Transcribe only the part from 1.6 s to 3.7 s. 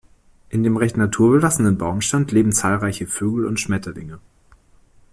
Baumbestand leben zahlreiche Vögel und